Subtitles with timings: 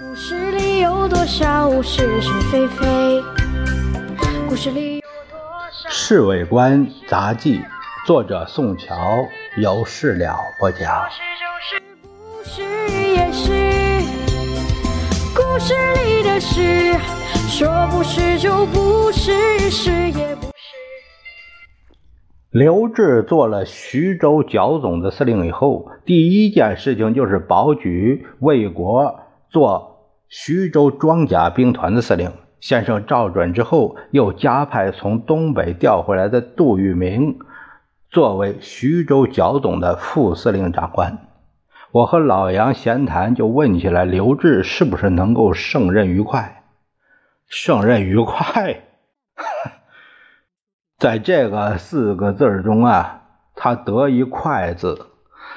[0.00, 3.22] 故事里有多少是是非非？
[4.48, 5.38] 故事里有多
[5.70, 5.90] 少？
[5.92, 7.58] 《侍卫官杂记》，
[8.06, 8.96] 作者宋乔，
[9.58, 11.06] 有事了播讲。
[12.42, 13.52] 是也是？
[15.36, 15.74] 故事
[16.06, 16.94] 里的事，
[17.50, 20.52] 说不是就不是，是也不是。
[22.50, 29.20] 刘志做了徐州剿总的司令以后，第一件事情就是保举魏国
[29.52, 32.32] 做徐州装甲兵团的司令。
[32.58, 37.38] 先生照准之后，又加派从东北调回来的杜聿明
[38.08, 41.18] 作为徐州剿总的副司令长官。
[41.90, 46.62] 我和老杨闲谈，就问起来刘志是不是能够胜任愉快？
[47.48, 48.80] 胜任愉快。
[50.98, 53.22] 在这个四个字中啊，
[53.54, 55.08] 他得一“快”字。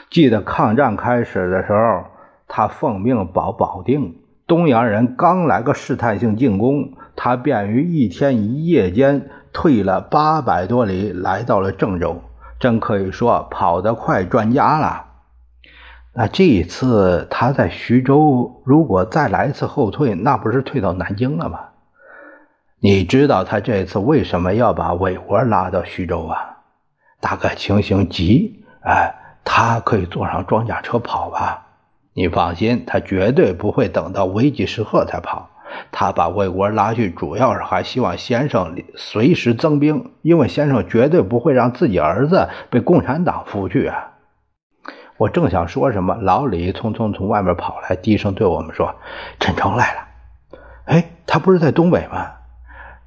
[0.09, 2.05] 记得抗战开始的时候，
[2.47, 4.15] 他奉命保保定，
[4.47, 12.21] 东洋人刚来个试探性进攻，他便于一天一夜间退了八百多里，来到了郑州。
[12.57, 15.05] 真可以说跑得快专家了。
[16.13, 21.59] 那这一次他在徐州，如果再来一次后退，那不是退到南京了吗？
[22.79, 26.57] 你知道他这次为什么要把魏国拉到徐州啊？
[27.19, 31.64] 大概情形急，哎，他可以坐上装甲车跑吧？
[32.15, 35.49] 你放心，他绝对不会等到危急时刻才跑。
[35.91, 44.13] 他把魏国拉去，主要是还希望先生随时增兵，因为先生绝对不会让自己儿子被共产党俘去啊！
[45.17, 48.95] 我正想说什么，老李匆匆从外面跑来，低声对我们说
[49.41, 50.07] ：“陈诚来了。”
[50.87, 52.31] 哎，他不是在东北吗？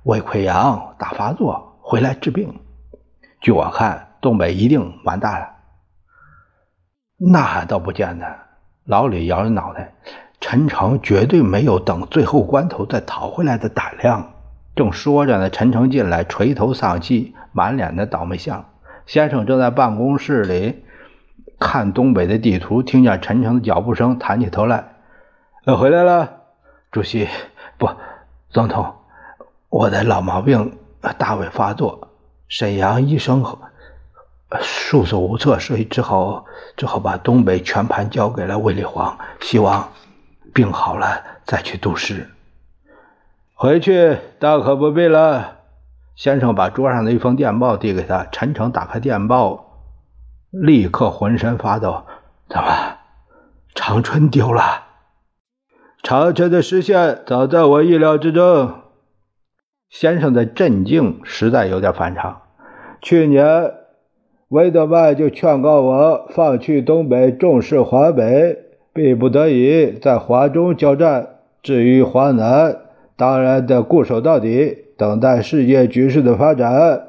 [0.03, 2.61] 胃溃疡大发作，回来治病。
[3.41, 5.49] 据我看，东北一定完蛋了。
[7.17, 8.48] 那倒不见得。
[8.89, 9.93] 老李摇着脑袋，
[10.41, 14.33] 陈诚绝对没有等最后关头再逃回来的胆量。
[14.75, 18.65] 正说着呢，陈诚进来，垂头丧气，满脸的倒霉相。
[19.05, 20.85] 先生正在办公室里
[21.59, 24.93] 看东北的地图，听见陈诚的脚步声，抬起头来
[25.67, 26.45] ：“呃，回来了，
[26.91, 27.29] 主席。
[27.77, 27.91] 不，
[28.49, 28.95] 总统。”
[29.69, 30.79] 我的老毛病
[31.19, 32.09] 大为发作，
[32.49, 33.45] 沈阳医生
[34.61, 36.45] 束手无策，所以只好
[36.77, 39.89] 只好把东北全盘交给了卫立煌，希望
[40.55, 42.31] 病好了再去督师。
[43.55, 45.57] 回去大可不必了。
[46.15, 49.85] 先生把桌上的一封电报递给他，陈诚打开电报，
[50.51, 52.05] 立刻浑身发抖。
[52.49, 52.97] 怎么，
[53.75, 54.87] 长春丢了？
[56.03, 58.83] 长春的实现早在我意料之中。
[59.91, 62.43] 先生的镇静实在有点反常。
[63.01, 63.75] 去年，
[64.49, 68.57] 韦德曼就劝告我放弃东北，重视华北，
[68.95, 71.41] 逼不得已在华中交战。
[71.63, 72.79] 至于华南，
[73.15, 77.09] 当然得固守到底，等待世界局势的发展。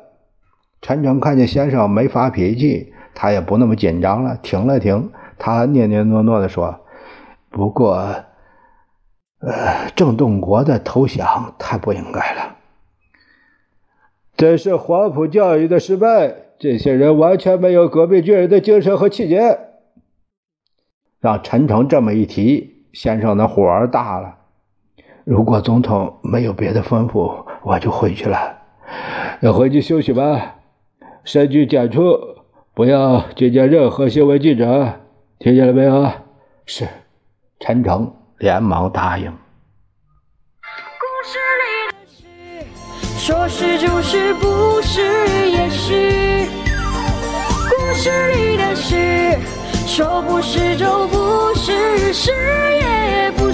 [0.82, 6.82] 陈诚看见先生没发脾气，他也不那么紧张了，停了停，他念念诺诺地说
[7.50, 7.96] ：“不过，
[9.40, 12.58] 呃，郑洞国的投降太不应该了。”
[14.36, 19.60] 这是黄埔教育的失败，这些人完全没有革命军人的精神和气节。
[21.22, 24.36] 让陈诚这么一提，先生的火儿大了。
[25.24, 28.58] 如果总统没有别的吩咐，我就回去了。
[29.42, 30.56] 要回去休息吧，
[31.24, 32.20] 深居简出，
[32.74, 35.00] 不要接见任何新闻记者。
[35.40, 36.12] 听见了没有？
[36.66, 36.86] 是，
[37.62, 39.32] 陈诚连忙答应。
[41.00, 42.66] 故事里
[43.18, 45.02] 说是就是，不是
[45.50, 46.19] 也是。
[48.02, 49.38] 是你的事，
[49.86, 53.49] 说不是就不是，是也不。